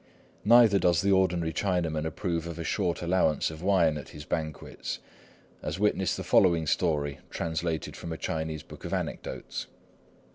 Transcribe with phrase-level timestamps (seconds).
[0.45, 4.97] Neither does the ordinary Chinaman approve of a short allowance of wine at his banquets,
[5.61, 9.67] as witness the following story, translated from a Chinese book of anecdotes.